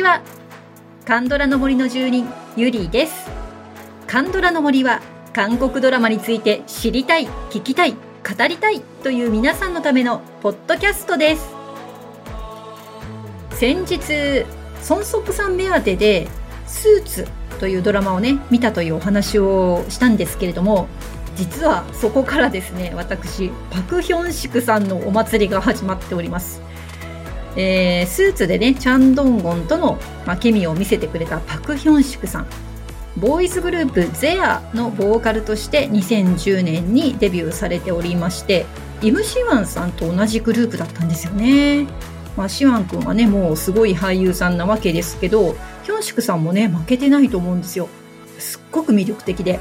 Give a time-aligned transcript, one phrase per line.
[0.00, 0.22] ちは。
[1.04, 2.26] カンドラの森の住人
[2.56, 3.28] ゆりです。
[4.06, 5.02] カンドラの森は
[5.34, 7.98] 韓国ドラマについて知りたい聞きたい語
[8.48, 11.50] りたいという皆さんのためのポッドキャストです。
[13.50, 14.46] 先日
[14.80, 16.28] ソンソプさん目当てで
[16.66, 20.88] スーツというドラマをね見たというお話をしたんですけれども
[21.36, 26.62] 実はそこからですね私パク・ヒョンシクさんのお祭りが始まっております。
[27.56, 32.46] えー、スーツでねチャン・ドンゴンとの、まあ、ケミを見せてくれたパク・ヒョンシクさん。
[33.16, 38.66] ボーイズグループゼアのボーカルとして2010年にデビューされておりまして
[39.02, 41.86] イム・シワンさんと同じグループだったんですよね、
[42.36, 47.88] まあ、シワン君はねもうすごい俳優さんなわけですけどヒョンシクさんもね負けてないと思うんですよ。
[48.38, 49.58] すっごく魅力的で。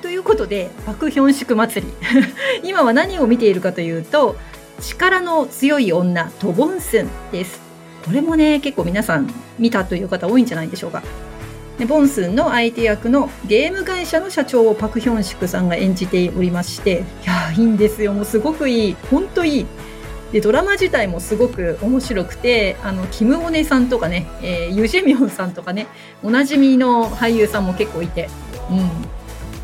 [0.00, 1.92] ということでパク・ヒョンシク祭り。
[2.62, 4.36] 今は何を見ているかというと
[4.80, 7.60] 力の強い女トボンスンです。
[8.04, 11.02] これもね結構皆さん見たという方多いんじゃないでしょうか。
[11.78, 18.12] でボンスンの相手役のゲーム会社の社長をパク・ヒョンシクさんが演じておりましていやいいんですよ。
[18.12, 19.66] もうすごくいい本当いい。
[20.32, 25.86] でドラマ自体もすごく面白くてあのキム・オネさんとかね、えー、ユジェミョンさんとかね
[26.22, 28.30] おなじみの俳優さんも結構いて、
[28.70, 28.90] うん、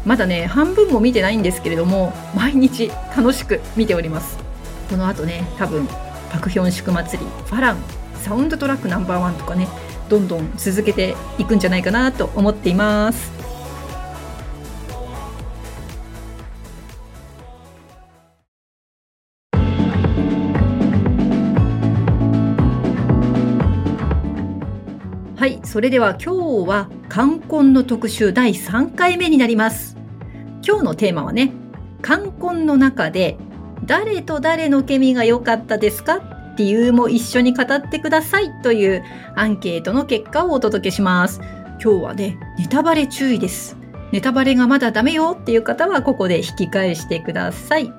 [0.04, 4.47] まだね半分も見てないんですけれども毎日楽しく見ております。
[4.88, 5.86] この後ね多分
[6.30, 7.78] パクヒョン祝祭りファラン
[8.22, 9.68] サウンドトラックナンバーワンとかね
[10.08, 13.30] どんどん続けていくんじゃないかなと思っています。
[25.36, 29.96] はいそれでは今日は冠婚の特集第3回目になります。
[30.66, 31.52] 今日のテーマはね
[32.02, 33.36] 冠婚の中で
[33.88, 36.20] 誰と誰のケミが良かったですか
[36.58, 39.02] 理由も一緒に語ってくださいという
[39.34, 41.40] アンケートの結果をお届けします。
[41.82, 43.78] 今日はね、ネタバレ注意です。
[44.12, 47.90] ネタバレがまだダメよっていう方はここで引き返してください。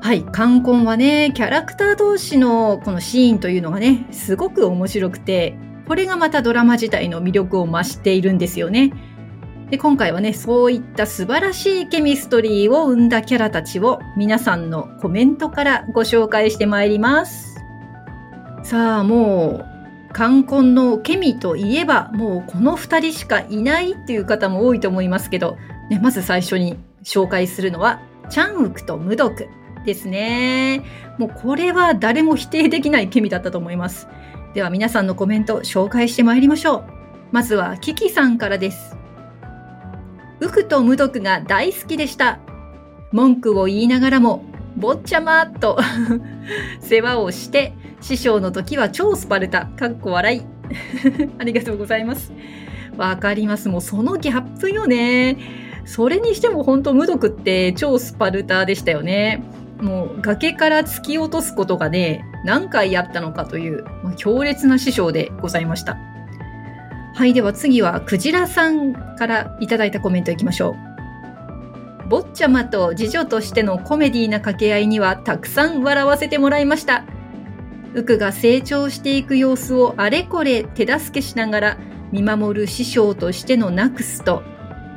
[0.00, 5.56] はい、冠婚はね、キャラクター同士のこのシーンというのがね、すごく面白くて、
[5.88, 8.92] これがまたドラマ自体の魅力を増しているんですよね。
[9.72, 17.56] で今回はねそういった素晴らしいケミストリーを生んだキャラたちを皆さんのコメントからご紹介してまいります。
[18.64, 19.64] さあも
[20.10, 25.56] う冠婚のケミといえばもうこの2人しかいないっていう方も多いと思いますけど、
[25.88, 29.48] ね、まず最初に紹介するのはチャンウクとムドク
[29.86, 30.84] ですね。
[31.16, 34.06] もうこれは誰も否定できないケミだったと思います。
[34.52, 36.84] では皆さんのコメント紹介してまいりましょう。
[37.30, 39.00] まずはキキさんからです。
[40.42, 42.40] ウクと無毒が大好きでした。
[43.12, 44.44] 文句を言いながらも、
[44.76, 45.78] 坊ちゃまと
[46.82, 50.42] 世話をして、師匠の時は超スパルタ、かっこ笑い。
[51.38, 52.32] ありがとうございます。
[52.96, 53.68] わかります。
[53.68, 55.36] もうそのギャップよね。
[55.84, 59.44] それにしても本当無毒って超スパルタでしたよね。
[59.80, 65.98] もう崖から突き落とすことがね、何回やったのかという、まあ、強烈な師匠でございました。
[67.14, 72.08] はい、では次はクジラさんからいただいたコメントいきましょう。
[72.08, 77.04] 坊ちゃまと次女としてのコメディーな掛け合いにはたくさん笑わせてもらいました。
[77.94, 81.78] ウクが成長していく様子をあれこれ手助けしながら
[82.10, 84.42] 見守る師匠としてのナクスと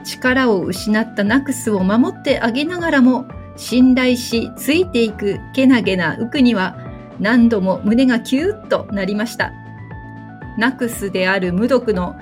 [0.06, 3.26] 力を失ったナクスを守ってあげながらも
[3.58, 6.78] 信頼しついていくけなげなウクには
[7.20, 9.52] 何度も胸がキューッとなりました。
[10.58, 12.16] ナクスである無毒の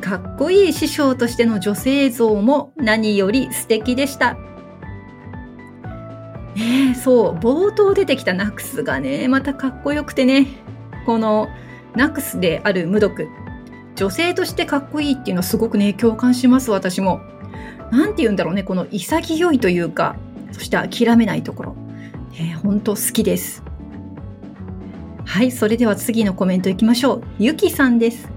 [0.00, 4.34] かっこいい師匠としての女性像も何より素敵でした。
[6.54, 10.46] ねえ、そう、冒頭出てきたナクスがね、またかっこよくてね、
[11.06, 11.48] この
[11.96, 13.26] ナクスである無毒、
[13.96, 17.20] 女性としてかっこいいっていうのはすごくね、共感します、私も。
[17.90, 20.16] なんて言うんだろうね、この潔いというか、
[20.52, 21.76] そして諦めないところ。
[22.34, 23.63] えー、本当好きです。
[25.26, 27.22] はい、それでは次のコメントいきましょう。
[27.38, 28.28] ゆきさんです。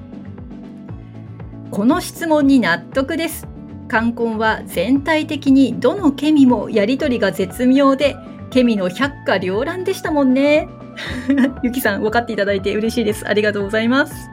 [1.69, 3.47] この質問に納得です。
[3.87, 8.15] 冠婚は全体的にどのケミもやりとりが絶妙で、
[8.49, 10.67] ケミの百花繚乱でしたもんね。
[11.61, 13.27] ゆきさん、分かっていただいて嬉しいです。
[13.27, 14.29] ありがとうございます。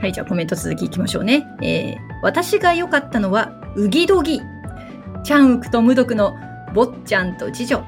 [0.00, 1.46] はい、じゃあコメント続きいきましょうね。
[1.62, 4.40] えー、私が良かったのは、うぎどぎ。
[5.22, 6.34] チャンウクと無毒の
[6.74, 7.82] 坊ちゃんと次女。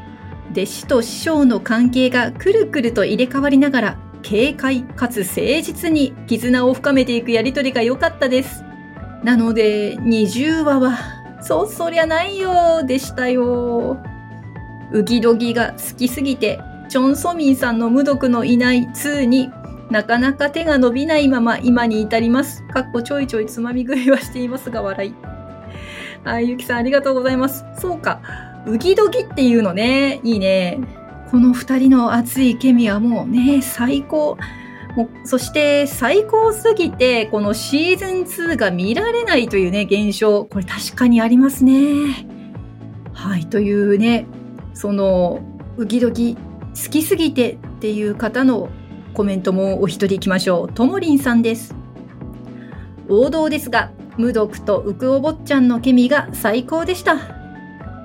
[0.50, 8.64] 弟子と師匠の関係がくるくると入れ替わりながら軽快かつ誠実に絆を深めていくやりとりが良かったです。
[9.24, 10.98] なので20話は
[11.40, 13.98] そうそりゃないよでしたよ。
[14.92, 19.50] ウギドギが好きすぎてチョン・ソミンさんの無毒のいない2に
[19.90, 22.62] なかなか手が伸びないまま今に至ります。
[22.68, 25.14] かっこちょいちょいつまみ食いはしていますが笑い。
[26.24, 27.64] はい、ゆきさんありがとうございます。
[27.78, 28.20] そうか。
[28.66, 30.20] うぎどぎっていうのね。
[30.22, 30.78] いいね。
[31.30, 34.36] この二人の熱いケミはもうね、最高。
[34.96, 38.08] もそして最高すぎて、このシーズン
[38.52, 40.44] 2が見られないというね、現象。
[40.44, 42.26] これ確かにありますね。
[43.12, 44.26] はい、というね、
[44.74, 45.40] その、
[45.76, 48.68] うぎどぎ好きすぎてっていう方の
[49.14, 50.72] コメントもお一人行きましょう。
[50.72, 51.74] ともりんさんです。
[53.08, 57.41] 王道ですが、無毒とウクオ坊ちゃんのケミが最高でした。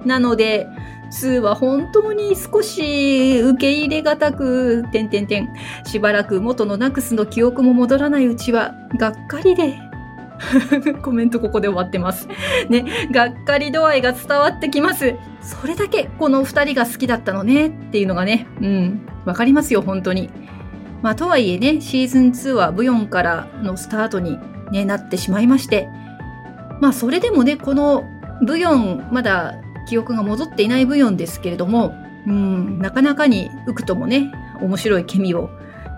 [0.05, 0.67] なので、
[1.11, 5.49] 2は本当に少し受け入れがたく、てんてんてん。
[5.85, 9.79] しばらく元のナクスの記憶も戻らないうちは、がっかりで。
[11.01, 12.27] コメントここで終わってます。
[12.69, 15.15] ね、がっかり度合いが伝わってきます。
[15.41, 20.29] それだけこの二人が好きだったのねっていうのがね、うん、わかりますよ、本当に。
[21.01, 24.39] まあ、とはいえね、シーズン2はブヨンからのスタートに、
[24.71, 25.87] ね、なってしまいまして、
[26.81, 28.03] まあ、それでもね、この
[28.45, 29.55] ブヨン、まだ
[29.87, 31.95] 記憶が戻っていないブヨンですけれども、
[32.27, 34.31] うん、なかなかにウクともね、
[34.61, 35.49] 面白いケミを、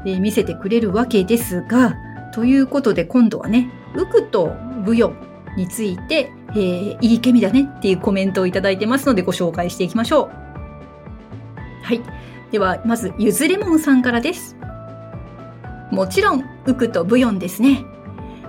[0.05, 1.95] えー見せてくれるわけですが、
[2.33, 4.53] ということで今度はね、ウクと
[4.85, 5.17] ブヨン
[5.57, 10.29] について、えーいいケミだねっていうコメントをいただいてますのでご紹介していきましょう。
[11.83, 12.01] はい。
[12.51, 14.55] では、まず、ゆずレモンさんからです。
[15.91, 17.83] もちろん、ウクとブヨンですね。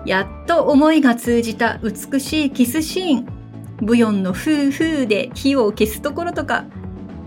[0.04, 3.39] やっと思いが通じた美しいキスシーン。
[3.82, 6.67] ブヨンのフーフーで火を消すところとか、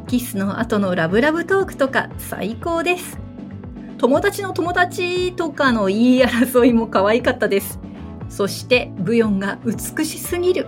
[0.07, 3.17] キスの後のラブラブトークとか最高です。
[3.97, 7.79] 友達の友達とかの言い争いも可愛かったです。
[8.29, 10.67] そして、ブヨンが美しすぎる。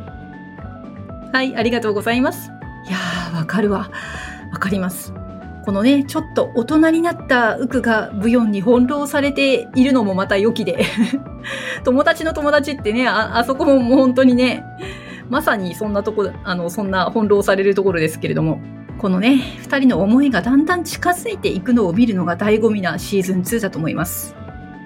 [1.34, 2.50] はい、ありがとうございます。
[2.88, 3.92] いやー、わかるわ。
[4.52, 5.14] わかります。
[5.66, 10.86] このね、ちょっと大人になったウクがブヨンに翻弄されているのもまた良きで。
[11.84, 14.64] 友達の友達ってね、あ、あそこももう本当にね、
[15.30, 18.60] まさにそんなとこ、あの、そんな翻弄されるところですけれども、
[18.98, 24.36] このね、二人の思いがだんだん近づいていくのを見るのが醍醐味なシーズン2だと思います。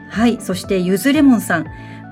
[0.10, 1.66] はい、そしてゆずレモンさん。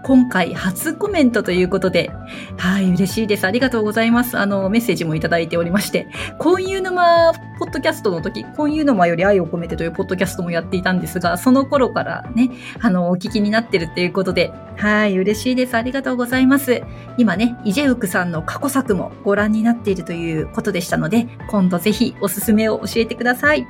[0.08, 2.12] 今回初コメントということで、
[2.56, 3.46] はい、嬉しいです。
[3.46, 4.38] ありがとうございます。
[4.38, 6.08] あの、メッセージもいただいておりまして、
[6.40, 15.76] 婚友沼ポッドキャストの時、婚友沼より愛を込めてというポッドキャストもやっていたんですが、その頃からね、あの、お聞きになってるっていうことで、はい、嬉しいです。
[15.76, 16.84] ありがとうございます。
[17.18, 23.68] 今ね、イジェウクさんの過去作もご覧になっているということでしたので、今度ぜひおすすめを教えてください。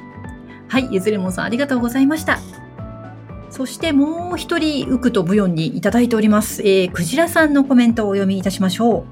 [0.67, 2.66] はい、ゆずれもんさんありがとうございました。
[3.57, 6.61] そしてもう一人、ウクとブヨンにいただいております。
[6.61, 9.03] えー、クジラさんのコメントをお読みいたしましょう。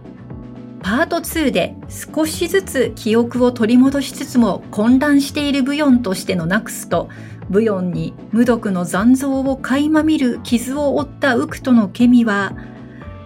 [0.84, 7.10] パート2で少しずつ記憶を取り戻しつつも混乱しているブヨンとしてのナクスと、
[7.50, 12.54] ブヨンに無毒の残像を垣間見る傷を負ったウクとのケミは、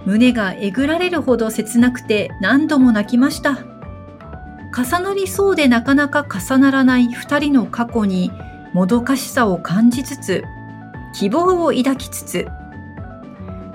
[0.06, 3.60] 胸がえぐられるほど切なくて何度も泣きました。
[4.74, 8.32] 重なりそうでなかなか重ならない二人の過去に
[8.72, 10.46] もどかしさを感じつつ、
[11.14, 12.48] 希望を抱きつつ、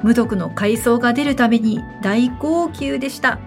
[0.03, 3.39] 無毒の階層が出るために大号泣でした。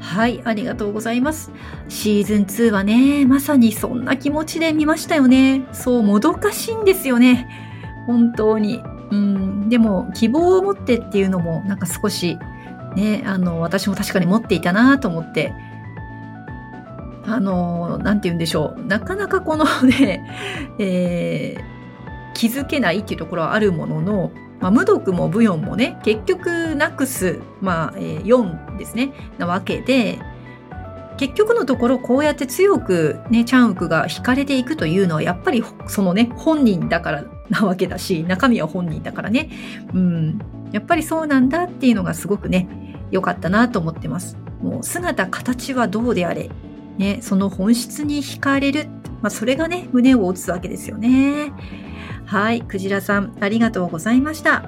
[0.00, 1.50] はい、ありがとうございます。
[1.88, 5.66] シーズン2はね、まさにそんな気持ちで見ましたよね。
[5.72, 7.48] そう、もどかしいんですよね。
[8.06, 8.82] 本当に。
[9.10, 12.38] うん、でも、希望を持ってっていうのも、なんか少し、
[12.96, 15.54] ね、あの、私も確かに持っていたなと思って、
[17.24, 18.84] あの、なんて言うんでしょう。
[18.84, 20.28] なかなかこのね、
[20.78, 21.81] えー
[22.34, 30.18] 気づけないっていうところはあるものの、まあ、無毒もブヨンもね、結局ナクス、まあ、えー4ですね、なわけで、
[31.18, 39.50] 結局のところこうやって強くね、チャンウクが惹かれていくというのは、やっぱりそのね、本人だからなわけだし、中身は本人だからね、
[39.94, 40.38] うん、
[40.72, 42.66] やっぱりそうなんだっていうのがすごくね、
[43.10, 44.36] 良かったなと思ってます。
[44.62, 46.50] もう姿、形はどうであれ、
[46.98, 48.86] ね、その本質に惹かれる、
[49.20, 51.52] まあ、それがね、胸を打つわけですよね。
[52.32, 54.62] はい、クジラさん、ありがとうございました。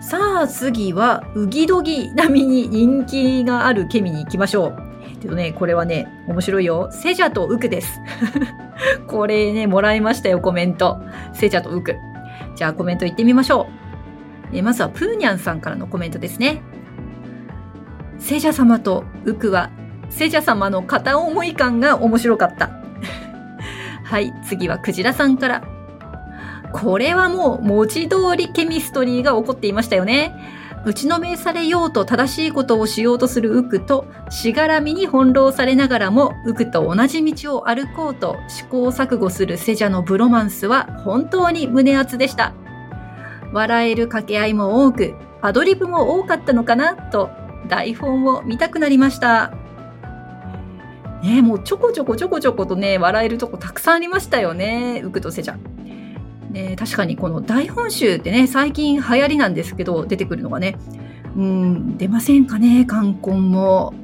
[0.00, 4.76] さあ、次は、ウギドギ並みに人気があるケミに行きましょう。
[5.10, 6.88] えっとね、これはね、面白いよ。
[6.92, 8.00] セジャとウクです。
[9.08, 11.00] これね、もらいましたよ、コメント。
[11.32, 11.96] セジャとウク。
[12.54, 13.66] じゃあ、コメント行ってみましょ
[14.52, 14.56] う。
[14.56, 16.62] えまずは、プーニャンさんからのコメントですね。
[18.20, 19.70] セジャ様とウクは、
[20.10, 22.83] セジャ様の片思い感が面白かった。
[24.04, 25.62] はい、次はクジラさんから。
[26.72, 30.34] これはもう文字通りケミストリーが起こっていましたよね。
[30.84, 42.52] 打ちのめされようと正しいことをしようとするウクと、しがらみに翻弄されながらも、ウクと同じ道を歩こうと試行錯誤するセジャのブロマンスは本当に胸熱でした。
[43.52, 47.30] 笑える掛け合いも多く、アドリブも多かったのかなと、
[47.68, 49.52] 台本を見たくなりました。
[51.24, 55.56] ねもうちょこちょこちょこちょことね、笑えるとこたくさんありましたよね、ウクとセジャ。
[56.50, 60.76] ね、確かにこの台本集ってね、最近流行りなんですけど、出てくるのがね、
[61.36, 63.94] うん、出ませんかね、冠婚も。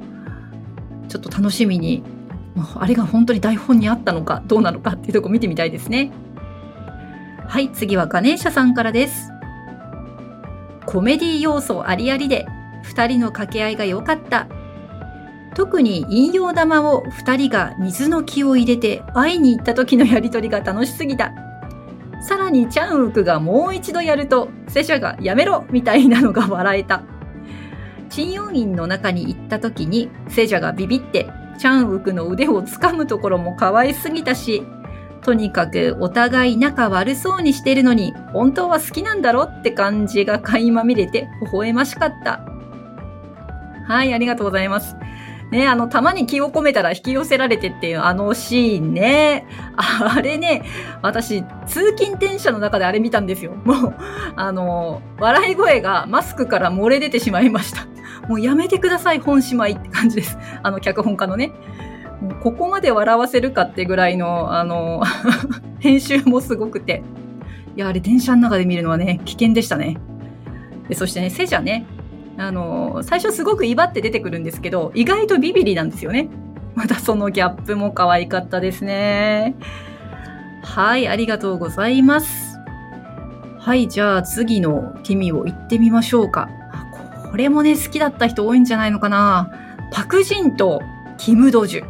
[1.07, 2.03] ちょっと楽しみに、
[2.75, 6.11] あれが本当に台本にあったのか、どうなのかっていうとこ見てみたいですね。
[7.47, 9.29] はい、次はガネーシャさんからです。
[10.85, 12.45] コメディ要素ありありで、
[12.85, 14.47] 2人の掛け合いが良かった。
[15.55, 21.33] 特に引用玉を2人が水の気を入れて会いに行った時のやりとりが楽しすぎた。
[22.21, 27.03] さらにチャンウクがもう一度やると、セシャがやめろみたいなのが笑えた。
[28.09, 34.63] チン院の中に行った時に、セジャがビビって、チャンウクの腕を掴むところも可愛すぎたし、
[35.23, 42.41] とにかくお互い仲悪そうにしてるのに、本当は好きなんだろって感じが垣間見れて微笑ましかった。
[43.87, 44.95] はい、ありがとうございます。
[45.51, 49.45] ね、あの、玉に気を込めたら引き寄せられてっていうあのシーンね。
[49.75, 50.63] あれね、
[51.01, 53.53] 私、通勤電車の中であれ見たんですよ。
[53.65, 53.95] もう、
[54.37, 57.85] あの、笑い声がマスクから漏れ出てしまいました。
[58.29, 60.37] もうやめてください、本姉妹って感じです。
[60.63, 61.51] あの、脚本家のね。
[62.41, 65.03] ここまで笑わせるかってぐらいの、あの、
[65.79, 67.03] 編集もすごくて。
[67.75, 69.97] いや、あれ電車の中で見るのはね、危険でしたね。
[70.87, 71.85] でそしてね、セジャね、
[72.37, 76.29] あの、最初すごく威張って出てくるんですけど、意外とビビリなんですよね。
[76.75, 79.55] またそのギャップも可愛かったですね。
[80.63, 82.57] はい、ありがとうございます。
[83.59, 86.49] はい、じゃあ次の君を行ってみましょうか。
[87.29, 89.51] これもね、好きだった人多いんじゃないのかな。
[89.91, 90.81] パクジンと
[91.17, 91.83] キムドジュ。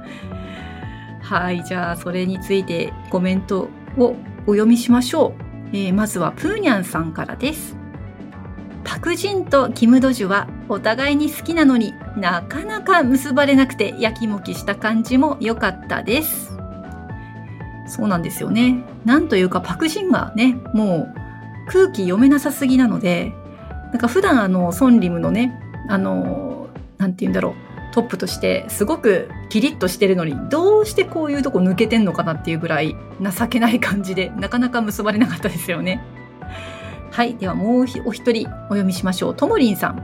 [1.22, 4.16] はい、じゃあそれについてコメントを
[4.46, 5.42] お読みしましょう。
[5.72, 7.77] えー、まずはプーニャンさんからです。
[8.88, 16.56] パクジンとキムドジュはお互いに好きなのになかなか結ばれなくてやきもきした感じも良かったです。
[17.86, 18.82] そうなんですよね。
[19.04, 23.34] なんというかパクジンがね、もう空気読めなさすぎなので、
[23.92, 36.02] なんか普段あの、ソンリムのね、あの、なんて言うんだろう、トップとしてすごくキリッとしてるのに、どうしてこういうとこ抜けてんのかなっていうぐらい情けない感じで、なかなか結ばれなかったですよね。
[37.18, 37.34] はい。
[37.34, 39.34] ではもうお一人お読みしましょう。
[39.34, 40.00] ともりんさん。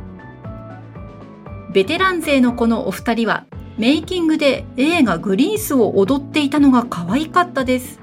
[1.73, 3.47] ベテラン勢のこのお二人は、
[3.79, 8.01] メイキングで映画グリースを踊っていたのが可愛かったです。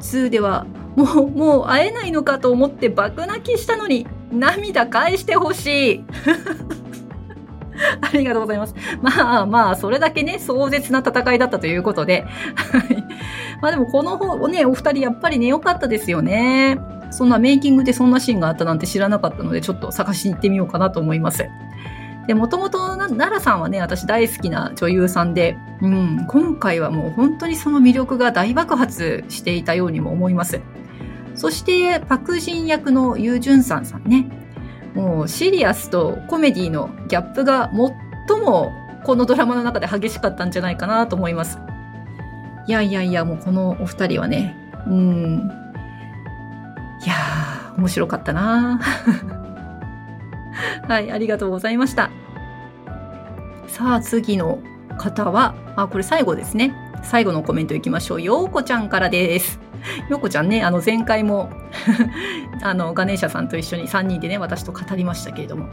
[0.00, 0.66] 2では、
[0.96, 6.04] もう、もう会えないのかと思って爆泣きしたのに、涙返してほしい。
[8.02, 8.74] ありがとうございます。
[9.00, 12.26] まあまあ、それだけね、壮絶な戦いだったということで。
[13.62, 16.78] まあでも、この方、ね、お二人やっぱりね、良かったですよね。
[17.12, 21.48] そんなメイキングでそんなシーンがあったなんて知らなかったので、ちょっと探しに行ってみようかなと思います。
[22.26, 30.60] で、もともと奈良さんはね、私大好きな女優さんで、うん、今回はもう本当にその魅力が大爆発していたようにも思います。
[31.34, 34.26] そして、パクジン役のユージュンサンさんね。
[34.94, 37.70] もうシリアスとコメディのギャップが
[38.28, 38.72] 最も
[39.04, 41.58] このドラマの中で激しかったんじゃないかなと思います。
[42.66, 44.54] いやいやいや、もうこのお二人はね、
[44.86, 45.61] うん、
[47.04, 48.80] いやー、面白かったな
[50.88, 52.10] はい、ありがとうございました。
[53.66, 54.60] さあ、次の
[54.98, 56.74] 方は、あ、これ最後ですね。
[57.02, 58.22] 最後のコメントいきましょう。
[58.22, 59.60] ようこちゃんからです。
[60.08, 61.50] ようこちゃんね、あの前回も
[62.62, 65.66] あの、ガネーシャさんと一緒に3人でね、私と語りましたけれども。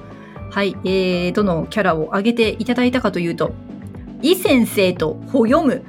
[0.51, 3.53] はい、えー、どのキャラを挙げていただいたかというと、
[4.21, 5.83] イ先生とほ読む。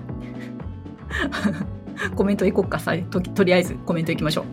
[2.15, 4.45] コメントいこうかさと、とりあえずコメントいきましょう。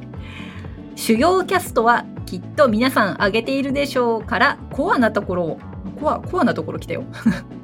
[0.98, 5.60] 主要キャストはきっと皆さん挙げているでしょうからコアなところを
[6.02, 7.04] コアコアなところ来たよ。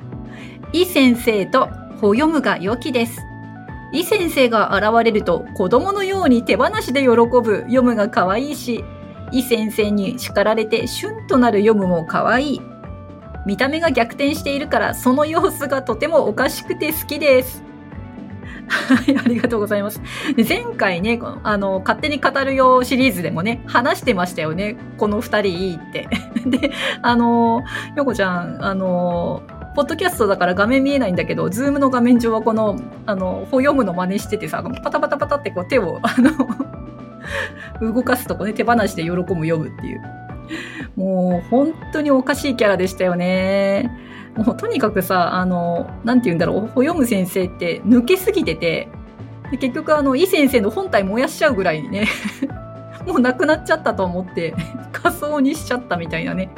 [0.71, 1.67] イ先生と
[1.99, 3.19] ほ読むが良きです。
[3.91, 7.63] イ先生が現れると子供のように手放しで喜ぶ。
[7.63, 8.85] 読むが可愛いし
[9.31, 12.61] イ先生に叱られてシュンとなる読むも可愛い。
[13.47, 17.63] 見た目が逆転しているからその様子がとてもおかしくて好きです。
[18.67, 20.01] はい、ありがとうございます。
[20.35, 24.77] で前回ね、あの、勝手に語るよシリーズでもね、話してましたよね。
[24.97, 26.07] この二人いいって。
[26.45, 27.63] で、あの、
[27.95, 29.43] ヨコちゃん、あの、
[29.75, 36.31] ポッドキャストだから画面見えないんだけど、ズームの画面上はこの、あの、ほ読むの真似しててさ、パタパタパタってこう手を、あの
[37.93, 40.01] 動かすとこね、手放しで喜ぶ読むっていう。
[40.95, 43.89] もう本当におかしいキャラでしたよね。
[44.35, 48.87] もうとにかくさ、あの、なんて言うんだろう、ほよむ先生って抜けすぎてて、
[49.51, 52.07] で結局あの、い先生の本体燃やしちゃうぐらいにね、
[53.05, 54.55] もうなくなっちゃったと思って、
[54.91, 56.49] 仮装にしちゃったみたいなね。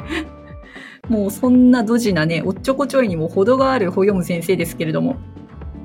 [1.08, 5.16] もうそんなドジなね、おっちょこちょいにも程があるほよむ先生ですけれども、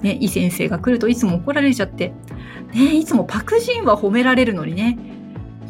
[0.01, 2.13] ね、い先生が来るといつも怒られちゃって、
[2.74, 4.98] ね、いつもパクジンは褒められるのにね、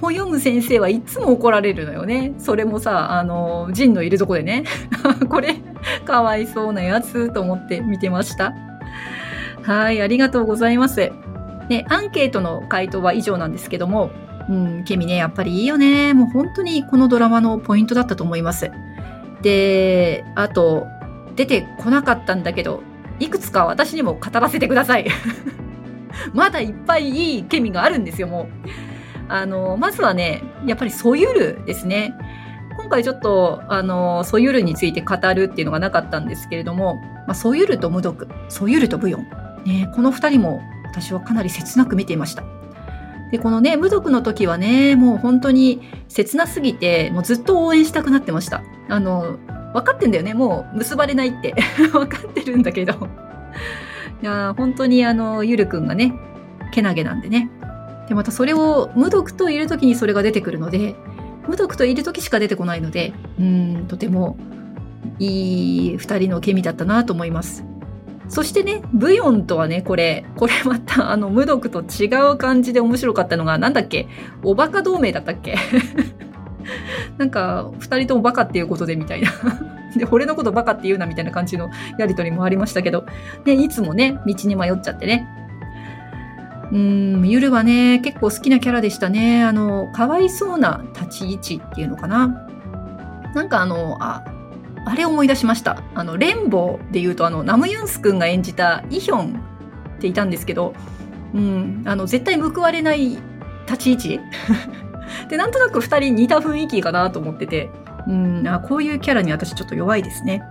[0.02, 2.34] ほよむ先生はいつも怒られるのよね。
[2.40, 4.64] それもさ、あの、ジンのいるとこでね。
[5.30, 5.56] これ、
[6.06, 8.54] かわいそうなやつと思って見てました。
[9.62, 11.12] はい、ありがとうございます。
[11.70, 14.10] ね、アンケートの回答は以上なんですけども、
[14.50, 16.16] うん、ケミね、やっぱりいいよね。
[16.16, 18.72] もう本当にこのドラマのポイントだったと思います。
[19.44, 20.88] で、あと、
[21.36, 22.82] 出てこなかったんだけど、
[23.20, 25.06] いくつか私にも語らせてください。
[26.34, 28.48] まだいっぱいいいケミがあるんですよ、も
[28.88, 28.91] う。
[29.32, 32.14] あの、まずはね、やっぱりソユルですね。
[32.78, 36.96] 今回ちょっと、あの、ソユルについて語るっていうのがなかったんですけれども、
[37.28, 39.28] まあ、ソユルと無毒、ソユルとブヨン。
[39.66, 42.44] ね、この二人も私はかなり切なく見ていました。
[43.32, 48.62] で、このね、無毒の時はね、もう本当に切なすぎて、もうずっと応援したくなってました。
[48.90, 49.38] あの、
[49.74, 50.34] 分かってんだよね。
[50.34, 51.56] もう結ばれないって。
[51.94, 52.94] 分かってるんだけど。
[54.22, 56.14] いや本当にあの、ゆるくんがね、
[56.72, 57.50] けなげなんでね。
[58.12, 60.96] で、またそれを無毒といる時にそれが出てくるので、
[61.48, 64.36] 無毒といる時しか出てこないので、うん、とても
[65.18, 67.64] いい二人のケミだったなと思います。
[68.28, 74.10] そしてね、ブヨンとはね、これ、これまた、あの、無毒と違う感じで面白かったのが、なんだっけ？
[74.44, 75.56] おバカ同盟だったっけ？
[77.18, 79.32] なんか、二人ともバカっていうことでみたいな
[79.96, 83.06] で、俺のことバカって言うなみたいな感じのやりとりもありましたけど、
[83.46, 85.26] ね、いつもね、道に迷っちゃってね。
[86.72, 89.44] うん、ゆるはね、結構好きなキャラでしたね。
[89.44, 92.48] あの、かわいそうな立ち位置っていうのかな。
[93.36, 94.24] なんかあの、あ、
[94.86, 95.84] あれ思い出しました。
[95.96, 99.42] あの、レンボーで言うと、あの、ナムユンス君が演じたイヒョン
[99.98, 100.74] っていたんですけど、
[101.34, 103.18] うん、あの、絶対報われない
[103.68, 104.20] 立ち位置
[105.30, 107.70] で、なんとなく二人似た雰囲気かなと思ってて、
[108.08, 110.42] うん、あこういうキャラに私ちょっと弱いですね。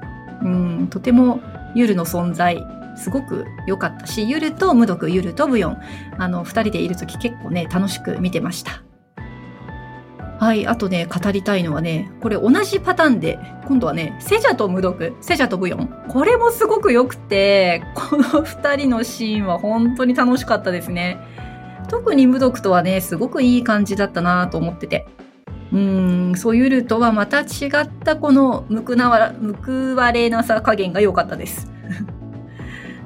[0.43, 1.41] うん、とても
[1.75, 2.65] ユルの存在、
[3.01, 5.79] すごく良かったし、ユルと無毒、ユルとブヨン、
[6.19, 8.83] あの、二人でいるとき結構ね、楽しく見てました。
[10.39, 10.67] はい。
[10.67, 15.89] あとね、語りたいのはね、これ同じパターンで、今度はね、セジャと無毒、セジャとブヨン。
[16.09, 21.19] これもすごく良くて、この二人のシーンは本当に楽しかったですね。
[21.89, 25.07] 特に無毒とはね、すごくいい感じだったなと思ってて。
[25.73, 29.33] うーん、そういうルとはまた違ったこの報わ
[29.63, 31.71] 報われなさ加減が良かったです。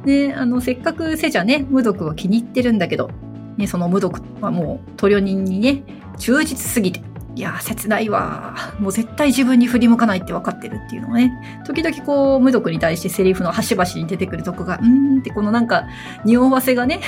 [0.04, 3.10] ね、あの、せっかくセジャね、無毒は気に入ってるんだけど、
[3.56, 5.82] ね、その無毒はもう、トリオ人にね、
[6.18, 7.02] 忠実すぎて、
[7.36, 15.84] いや切ないわもう絶対自分に振り向かないって分かってるっていうのがね時々こう無毒に対してセリフの端々に出てくるとこがうーんってこのなんか
[16.24, 17.00] 匂わせがね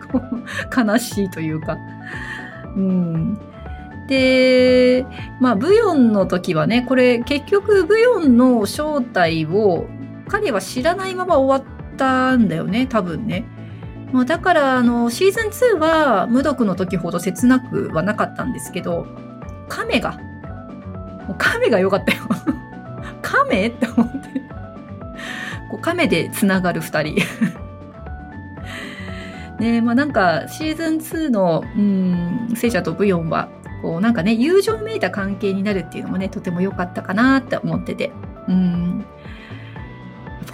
[0.74, 1.76] 悲しいというか。
[2.74, 3.38] うん。
[4.08, 5.06] で
[5.40, 9.86] まあブヨンの時はねこれ結局ブヨンの正体を
[10.26, 13.44] 彼は知らないまま終わってたんだよね多分ね。
[14.12, 19.06] まあ、だからあのシーズン2は無毒の時ほど切なくはなかったんですけど
[19.68, 20.18] 亀が、
[21.28, 22.22] もう亀が良かったよ。
[23.22, 24.40] 亀って思って。
[25.70, 27.18] こう亀でつながる二人。
[29.60, 33.48] ねまあなんかシーズン2の、うん、聖者とブヨンは、
[33.82, 38.10] こうなんかね、友情めいた関係になるっていうのもね、とても良かったかなって思ってて。
[38.48, 39.04] うん。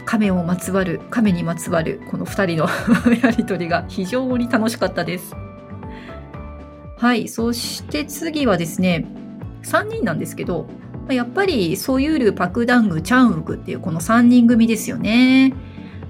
[0.05, 2.69] 亀をまつわる、亀にまつわる、この二人の
[3.23, 5.35] やりとりが非常に楽しかったです。
[6.99, 7.29] はい。
[7.29, 9.07] そして次はですね、
[9.63, 10.67] 3人なんですけど、
[11.09, 15.53] やっぱりソユール、パクダング、チャンウクっていうこの3人組ですよね。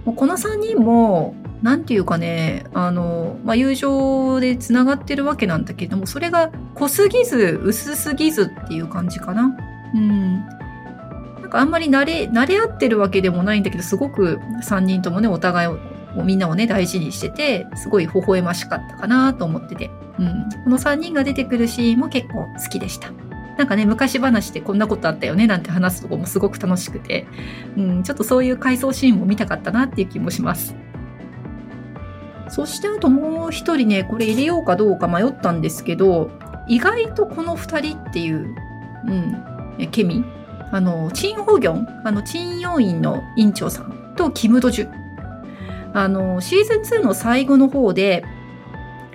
[0.05, 9.57] もうこの3人も、なんていうかね、あの、まあ、友情で繋がってるわけなんだけども、それが濃すぎず、薄すぎずっていう感じかな。
[9.95, 10.45] うん。
[11.57, 15.79] かあんまり慣れ、慣れ合ってるわけでもないんだけど、すごく3人ともね、お互いを、
[16.25, 19.91] みんなをね、大事にしてて、すごい微笑ましかったかなと思ってて。
[20.19, 23.11] うん、この3人が出てくるシーンも結構好きでした。
[23.59, 27.27] なんかね、昔話でこんなことあったよねなんて話すとこもすごく楽しくて、
[27.77, 30.75] うん、ちょっとそういう回想シーンも見たかったなっていう気もします。
[32.49, 36.31] そしてあともう一人ね、これ入れようかどうか迷ったんですけど、
[36.69, 38.55] 意外とこの二人っていう、
[39.79, 40.25] うん、ケミ、
[40.73, 44.91] あの、チンホギョン、あの、チンヨ院の院長さんとキムドジュ。
[45.93, 48.25] あの、シーズン2の最後の方で、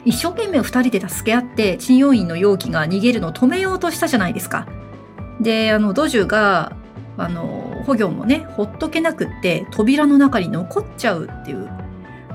[0.04, 4.68] 一生懸命二人で助け合って、鎮陽院の容器が逃げるのを止めようとしたじゃないですか。
[5.42, 6.76] であのドジュが
[7.18, 11.70] あのホギョンもねほっとけなくって扉の中に残っちゃうっていう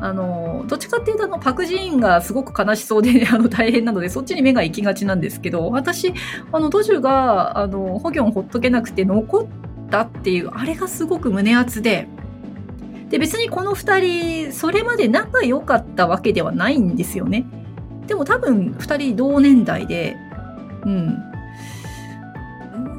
[0.00, 6.12] あのどっちかっていうとあのパク・ジーンがすごく悲しそうで あの大変なのでそっちに目が行きがちなんですけど私
[6.52, 9.46] あのドジュがあのホギョンほっとけなくて残っ
[9.90, 12.08] たっていうあれがすごく胸熱で
[13.10, 17.46] で別にこの2人それまで仲良かったわけではないんですよね。
[18.06, 20.16] でも多分2人同年代で
[20.84, 21.18] うん。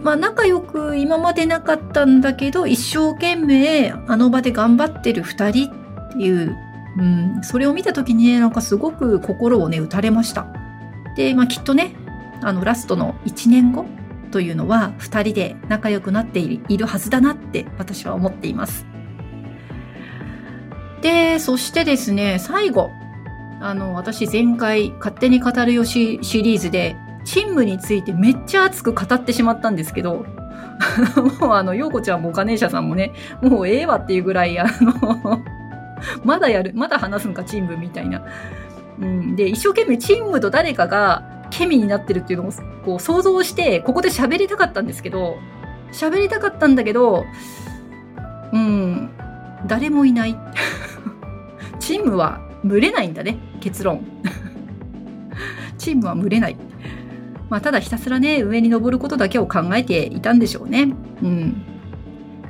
[0.03, 6.55] まあ仲良く今までなかったんだけど一生懸命あの場で頑張ってる2人っていう
[6.97, 10.47] うん、それを見た時にねなんかすごく心をね打たれました。
[11.15, 11.95] で、まあ、きっとね
[12.41, 13.85] あのラストの1年後
[14.31, 18.85] というのは2人で仲良くなっているはずだなって私は思っています。
[21.01, 22.91] でそしてですね最後
[23.59, 30.25] あの私前回「勝手に語るよし」シリーズでチンムについてめっちゃ熱く語ってしまったんですけど
[31.39, 35.41] もうあの陽子ちゃんもガネーシャさんもねもうええわっていうぐらいあの
[36.23, 38.23] まだやる、まだ話すんか、チームみたいな。
[38.99, 42.51] うん、で、一生懸命チームと誰かがケミになってるっていうのを
[42.85, 45.37] こう想像して、ここで喋りたかったんですけど、
[45.91, 47.25] 喋りたかったんだけど、
[48.53, 49.09] うん、
[49.65, 50.37] 誰もいない。
[51.79, 54.03] チームは群れないんだね、結論。
[55.77, 56.57] チームは群れない。
[57.49, 60.89] まあ、ただひたすらね、上に登ることだけを考えていたんでしょうね。
[61.23, 61.63] うん。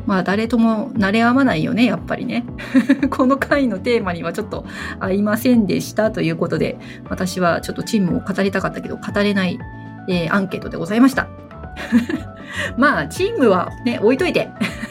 [0.08, 2.46] まあ誰とも慣れ合わないよね、やっぱりね。
[3.12, 4.66] この回のテーマにはちょっと
[5.00, 9.60] 合いませんでしたということで、私はちょっとチームを語りたかったけど、語れない、
[10.08, 11.28] えー、アンケートでございました。
[12.78, 14.50] まあ、チームはね、置いといて。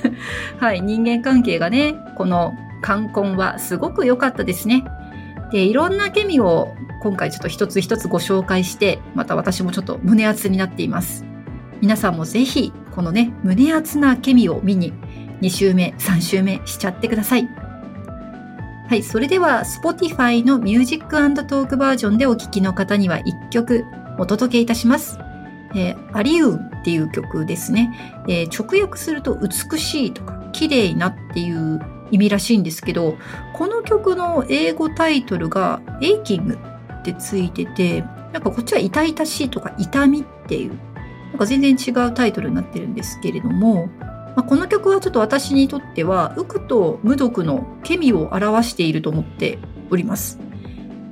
[0.61, 2.53] はい、人間関係がね、この
[2.83, 4.85] 冠婚はすごく良かったですね。
[5.51, 11.25] で、いろんなケミを今回ちょっと一つ一つご紹介して、また私もちょっと胸熱になっています。
[11.81, 14.93] 皆さんもぜひ、このね、胸熱なケミを見に
[15.41, 17.49] 2週目、3週目しちゃってください。
[18.89, 23.85] はい、それでは Spotify の Music Talk バージョンでお聴きの方には1曲
[24.19, 25.19] お届けいたします。
[25.75, 33.19] えー、アリウンっていう曲ですね、えー、直訳すると美しいとか綺麗なっていう意味らしいんですけど、
[33.53, 36.59] この曲の英語タイトルがエイキング
[37.01, 40.79] ってついてて、なんかこっちは痛々しいとか痛みっていう、
[41.31, 43.89] なんか全然違うタイトルになってるんですけれども、
[44.37, 49.59] まあ、この曲はちょっと私にとっては、ウクと無毒のケミを表していると思って
[49.91, 50.39] おります。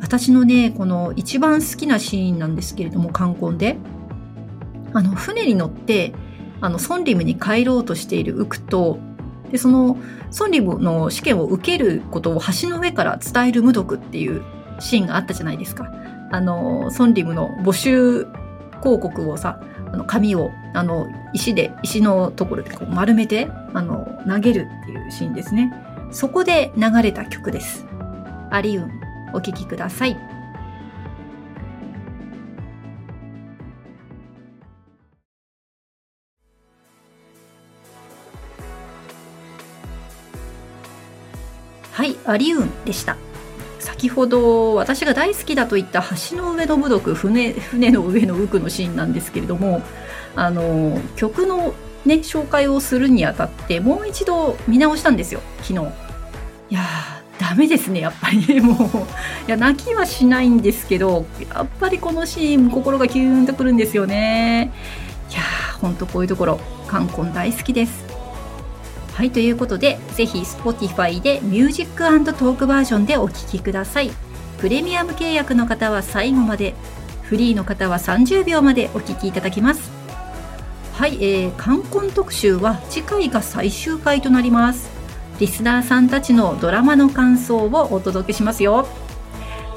[0.02, 3.78] 私のね、この一番好きなシーンなんですけれども、冠婚で。
[4.92, 6.12] あの、船に乗って、
[6.60, 8.98] あの、ソンリムに帰ろうとしているウクと、
[9.50, 9.96] で、その、
[10.30, 14.42] ソンリムの試験を受けることを橋の上から伝える無毒っていう
[14.80, 15.90] シーンがあったじゃないですか。
[16.30, 18.26] あの、ソンリムの募集
[18.82, 19.60] 広告をさ、
[19.94, 25.72] あの紙をあの石で石のところでこう丸めてあの投げるっていうシーンですね。
[26.10, 27.86] そこで流れた曲です。
[28.50, 28.90] アリウン
[29.32, 30.16] お聴きください。
[41.92, 43.16] はいアリウンでした。
[44.04, 49.80] 先ほど私が大好きだと言った橋の上の武毒船船の上の浮くのシーンなんですけれども
[50.36, 51.72] あの曲の
[52.04, 55.74] ね紹介をするにあたってもう一度見直したんですよ昨日。
[56.68, 58.60] いやーダメですねやっぱり。
[58.60, 64.70] もういや泣きはしないんですけどやっぱりこのシーン心がキューンとくるんですよね。
[65.30, 68.13] いやーほんとこういうところ冠婚大好きです。
[69.14, 74.10] はい、ということで、ぜひ Spotify で Music Talk バージョンでお聴きください。
[74.58, 76.74] プレミアム契約の方は最後まで、
[77.22, 79.92] フリーの方は30秒までお聴きいただきます。
[80.94, 84.90] はい、えー、冠婚特集は次回が最終回となります。
[85.38, 88.88] リスナーさんたちのドラマの感想をお届けしますよ。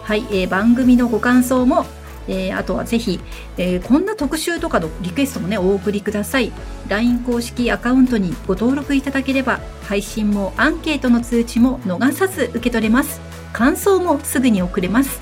[0.02, 1.86] はい、えー、番組のご感想も
[2.28, 3.20] えー、あとはぜひ、
[3.58, 6.52] えー、こんな特集とかのリクエストもね、お送りください。
[6.88, 13.22] LINE 公式アカウントにご登録いただければ、配信もアンケートの通知も逃さず受け取れます。
[13.54, 15.22] 感想もすぐに送れます。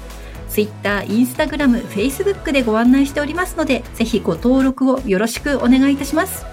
[0.50, 6.46] Twitter、Instagram、Facebook でご案内しておりますので、ぜひご登録をよろしくお願いいたします。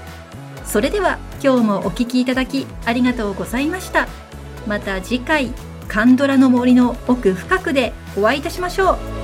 [0.64, 4.08] それでは、今日もお聴きいただきありがとうございました。
[4.66, 5.52] また次回、
[5.88, 9.21] カンドラの森の奥深くでお会いいたしましょう。